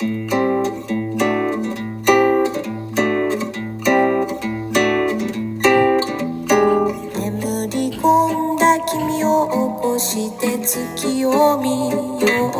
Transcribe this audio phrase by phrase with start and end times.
[0.00, 0.30] 眠
[7.68, 12.52] り込んだ君を起こして月を見よう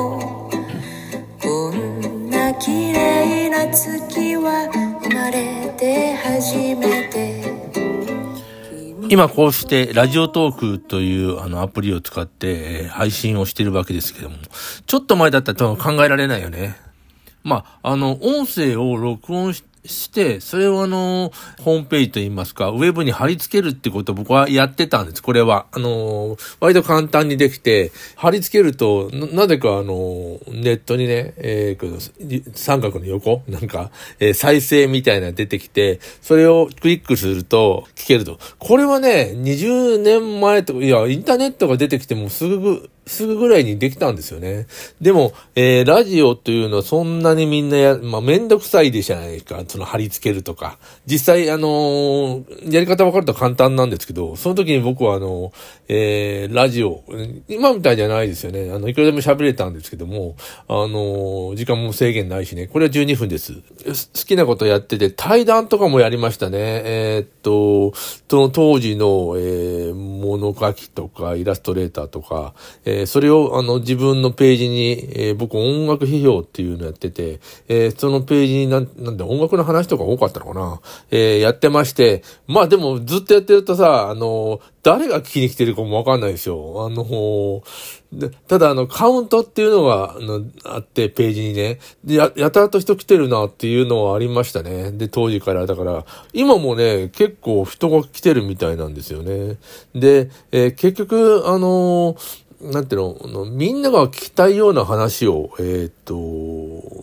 [1.41, 4.69] こんな綺麗な月は
[5.05, 7.39] 生まれて初めて
[9.11, 14.37] 今こうしてラジオトークというあのアプリを使って配信をしてるわけですけども、
[14.87, 16.88] ちょっと前だったら多分考えられないよね。
[17.43, 25.67] まあ、あの、音声を録音しして、それをあの、ホームページといいますか、ウェブに貼り付けるってことを僕はやってたんです、これは。
[25.73, 38.39] あの、割と簡単にできて、貼り付けると、なぜかあの、ネットにね、えー三角の横なんか、えー再生みたいな出てきて、それをクリックすると聞けると。
[38.59, 44.67] これはね、20年前とか、いや、インターネットが出てきてもすぐ、すぐぐらいにできたんですよね。
[45.01, 49.63] でも、えーラジオというのはそんなにみんなや、まあ、めんどくさいでじゃないか。
[49.67, 50.79] その貼り付けるとか。
[51.07, 55.53] 実際、あのーやり方分かると簡単なんですけど、その時に僕はあの、
[55.89, 57.03] えーラジオ、
[57.49, 58.71] 今みたいじゃないですよね。
[58.71, 60.37] あの、いくらでも喋れたんですけども、
[60.69, 62.67] あのー時間も制限ないしね。
[62.67, 63.55] これは12分です。
[63.95, 66.59] す好きなことやってて、対談とかもやりましたね。
[66.61, 67.97] えーっと、
[68.29, 86.87] その当時の、えー物書きとか、イラストレーターとか、えーそれをあの自分のページに、えー僕音楽批評っていうのやってて、えーそのページになん、なんで音楽の話とか多かったのかなえやってまして、まあでもずっとやってるとさ、あの、誰が聞きに来てるかもわかんないですよ。
[86.87, 87.63] あの、
[88.13, 91.79] でただあの、カウントっていうのが、あの、あって、ページにね。
[92.05, 94.93] で、や、やたらと人来てるなっていうのはありましたね。
[94.93, 95.67] で、当時から。
[95.67, 99.59] だから、今もね、結構人が来てるみたいなんですよね。
[99.95, 102.17] で、え結局、あの
[102.61, 106.15] なんていうの、みんなが聞きたいような話を、えーっと、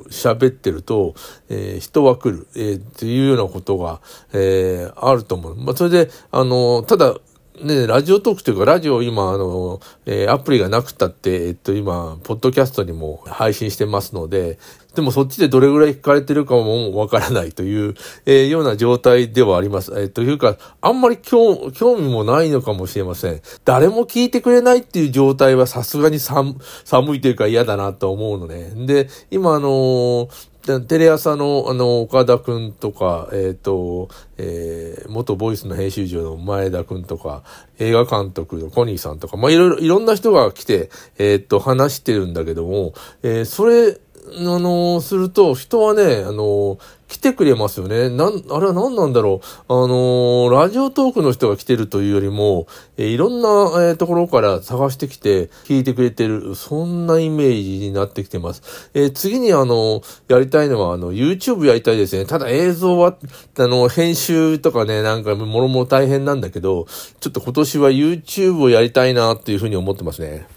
[0.09, 1.15] 喋ってると、
[1.49, 4.01] えー人は来る、えーっていうようなことが、
[4.33, 5.55] えーあると思う。
[5.55, 7.15] まあ、それで、あの、ただ、
[7.61, 14.59] ね、ラジオトークというか、ラジオ今、あの、えーアプリがなくたって、えっと、今、ポッドキャストにも配信してますので、
[14.95, 17.95] でもそっちでどれぐらい聞かれてるかもわからないという、
[18.25, 19.91] えーような状態ではあります。
[19.91, 23.41] えーというか、あんまり興興味もないのかもしれません。
[23.65, 28.71] 誰も聞いてくれないっていう状態はさすがに寒寒いというか嫌だなと思うのね。
[28.85, 30.55] で、今あのー
[30.87, 37.43] テレ朝の、あの、岡田くんとか、えっ、と、えー元ボイスの編集長の前田くんとか、
[37.77, 40.89] 映画監督のコニーさんとか、まあ、いろいろ、いろんな人が来て、
[41.19, 43.99] えっ、と、話してるんだけども、えーそれ、
[44.37, 46.77] あのすると、人はね、あの
[47.07, 48.09] 来てくれますよね。
[48.09, 49.73] なん、あれは何なんだろう。
[49.73, 58.89] あのラジオトークの人が来てるというよりも、えいろんな、えところから探してきて、聞いてくれてる、そんなイメージになってきてます。
[58.95, 62.25] え次にあの、やりたいのは、あの、YouTube やりたいですね。
[62.25, 63.15] ただ映像は、
[63.59, 66.87] あの、編集とかね、なんか、もろもろ大変なんだけど、
[67.19, 70.47] ちょっと今年は YouTube をやりたいな、っていうふうに思ってますね。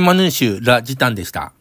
[0.00, 1.52] マヌーシュ、ラ・ジタンでした。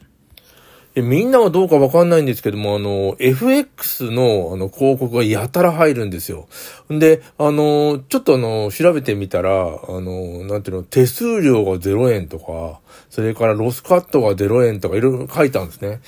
[0.96, 6.48] みんなはどうかわかんないんですけども、あの、FX の、あの、広告がやたら入るんですよ。
[6.92, 16.02] んで、あの、ちょっとあの、調べてみたら、あの、なんていうの、手数料が0円とか、それからロスカットが0円とかいろいろ書いたんですね。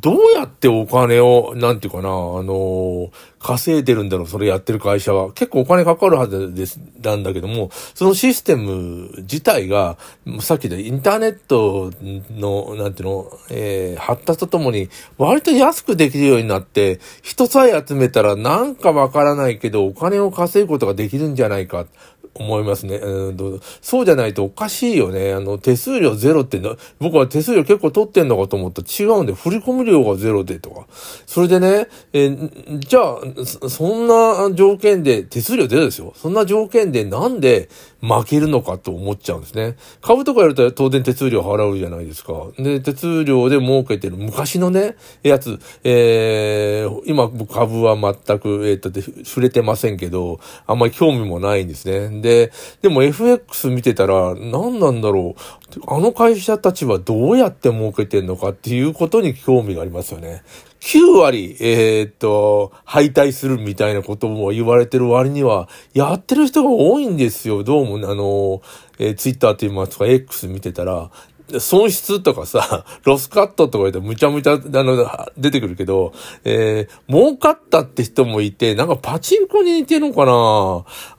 [0.00, 2.12] どうやってお金を、なんていうかな、あ
[2.42, 3.10] の、
[3.42, 5.32] 稼いでるんだろう、それやってる会社は。
[5.32, 9.98] 結構お金かかるはずです、なんだけども、そのシステム自体が、
[10.40, 11.90] さっきでインターネット
[12.30, 21.86] の、なんていうの、えー、発達とともに、割と安くできるようになって、人さえ集めたらなんかわからないけど、お金を稼ぐことができるんじゃないか。
[22.34, 22.96] 思いますね。
[22.96, 25.32] うん、そうじゃないとおかしいよね。
[25.32, 30.86] あの、手数料ゼロってな、僕は手数料結構取ってんのかと思ったら違うんで、振り込料がゼロでとか。
[31.26, 36.12] それでね、えー、じゃあ、そんな条件で、手数料ゼロですよ。
[36.16, 37.68] そんな条件でなんで
[38.00, 39.76] 負けるのかと思っちゃうんですね。
[40.00, 42.32] 株とかやると当然手数料払うじゃないですか。
[42.58, 48.90] で、手数料で儲けてる昔のね、やつ、えー、今株は全く、えー、っと、
[49.24, 52.21] 触れてませんけど、あんまり興味もないんですね。
[52.22, 55.80] で、でも FX 見てたら、何なんだろう。
[55.86, 60.42] あの会社たちはどうやって儲けてんのかっていうことに興味がありますよね。
[60.80, 67.62] 9割、えー、っと、敗退するみたいなことも言われてる割には、やってる人が多いんですよ。
[67.62, 68.62] どうも、あの、
[68.98, 71.10] えー、ツイッターと言いますか、X 見てたら、
[71.58, 75.06] 損失とかさ、 ロスカットとか言うとむちゃむちゃ、あの、
[75.36, 76.12] 出てくるけど、
[76.44, 80.34] えー、儲かったって人もいて、なんかパチンコに似てるのかなあ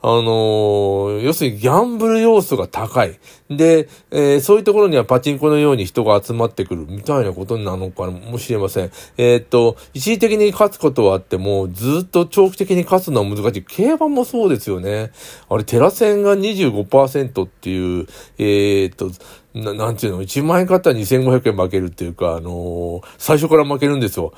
[0.06, 3.18] のー、要するにギャンブル要素が高い。
[3.50, 8.90] で、えー、そういうところにはパチンコのように人が集まってくるみたいなことなのかもしれません。
[9.18, 13.62] え、っと、一時的に勝つことはあっても、ずっと長期的に勝つのは難しい。
[13.62, 15.12] 競馬もそうですよね。
[15.48, 18.06] あれ、テラセンが25%っていう、
[18.38, 19.10] え、っと、
[19.54, 24.32] ななんていうの、1万円買ったら2500円負けるっていうか、あのー、最初から負けるんですよ。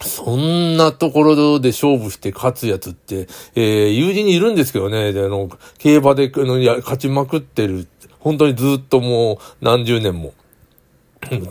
[0.00, 5.48] そんなところで勝負して勝つやつって、えー、友人にいるんですけどね、であの、
[5.78, 7.86] 競馬でのや勝ちまくってる、
[8.20, 10.34] 本当にずっともう何十年も。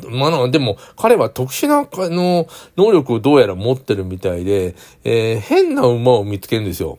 [0.09, 6.97] まあ、でも、彼は特殊な、あの、能力をどうやら持ってるみたいで、えー、変な馬を見つけるんですよ。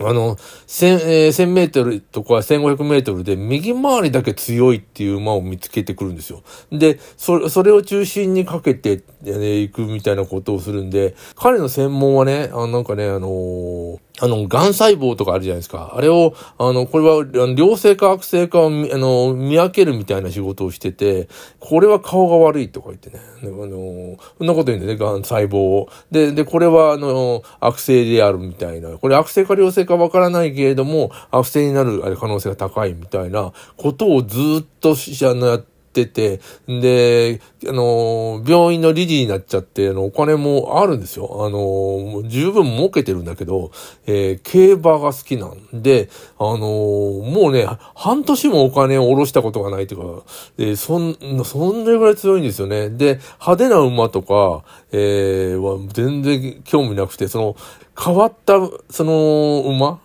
[0.00, 6.42] あの、千、えー、1000メートルとか1500メートルで右回りだけ強いっていう馬を見つけてくるんですよ。
[6.72, 15.94] で、それ、それを中心にかけて、ね、行くみたいなことをするんで、彼の専門はね、あなんかね、あのー、あの、癌細胞とかあるじゃないですか。
[15.96, 21.28] あれを、あの、これは、良性か悪性かを、あの、見分けるみたいな仕事をしてて、
[21.58, 23.18] これは顔が悪いとか言ってね。
[23.42, 25.88] あの、そんなこと言うんでね、癌細胞を。
[26.12, 28.90] で、で、これは、あの、悪性であるみたいな。
[28.90, 34.94] これ悪性か良性かわからないけれども、悪性になる可能性が高いみたいなことをずっと、あ
[35.34, 41.46] の、やって、ってて、で、あの、病院の理事になっちゃって、あの、お金もあるんですよ。
[41.46, 43.70] あの、十分儲けてるんだけど、
[44.06, 50.22] えー、競馬が好きなんで、あの、もうね、半年もお金を下ろしたことがないというか、
[50.58, 52.90] えそん、そんなぐらい強いんですよね。
[52.90, 57.56] で、派手な馬とか、えー、は全然興味なくて、その、
[57.96, 58.54] 変わった、
[58.90, 60.00] その、馬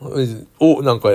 [0.60, 1.10] をなんか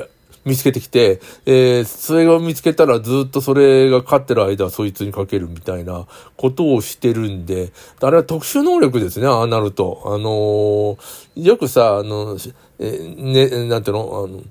[0.45, 10.03] 見つけてきて、えー、それを見つけたらずっとそれが勝ってる間はそいつにかけるみたいなことをしてるんで、あれは特殊能力ですね、ああなると。
[10.07, 12.37] あのー、よくさ、あの、
[12.79, 14.43] えー、ね、なんていうの、あの、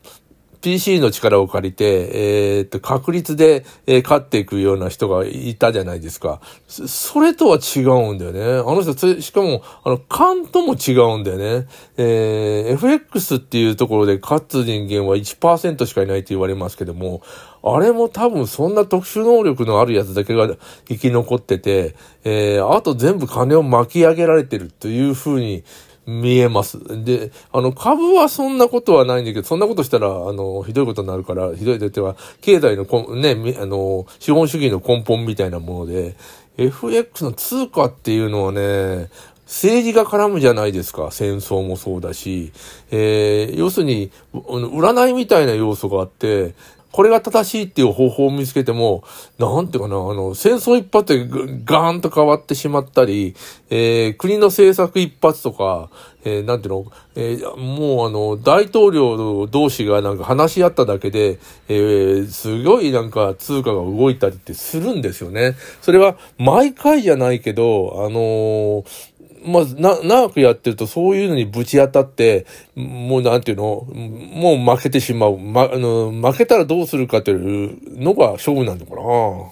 [0.63, 6.39] PC の力を借りて、えー、っと、確率で、えー、勝っていくような人がいたじゃないですか。
[6.67, 8.41] それとは違うんだよね。
[8.41, 11.67] あの人、しかも、あの、勘とも違うんだよね。
[11.97, 17.21] えー、FX っていうところで勝つ人間は1%しかいないと言われますけども、
[17.61, 20.47] あれも多分そんな特殊能力のあるやつだけが
[20.87, 25.65] 生き残ってて、えー、あと全部金を巻き上げられてるというふうに、
[26.05, 26.79] 見えます。
[27.03, 36.15] で、あの、株はそんなことはないんだけど、そんなことしたら、あの、ひどいことになるから、ひどいと言っては、経済のこ、ね、あの、資本主義の根本みたいなもので、
[36.57, 39.09] FX の通貨っていうのはね、
[39.45, 41.09] 政治が絡むじゃないですか。
[41.11, 42.51] 戦争もそうだし。
[42.91, 46.53] えー、要するに、占いみたいな要素があって、
[46.93, 49.03] これが正しいっていう方法を見つけても、
[49.39, 51.27] なんていうかな、あの、戦争一発で
[51.65, 53.35] ガーンと変わってしまったり、
[53.71, 55.89] えー、国の政策一発とか、
[56.23, 56.85] えー、なんていうの、
[57.15, 65.55] えー、もうあの、大統領同士がなんか話し合っただけで、えー、すごいなんか通貨が動いたりってするんですよね。
[65.81, 69.12] それは毎回じゃないけど、あのー
[69.45, 72.45] まあ、な、長くやってるとそういうのにぶち当たって、
[72.75, 75.37] もうなんていうの、もう負けてしまう。
[75.37, 79.51] ま、あの、負けたらどうするかというのが勝負なんだかな。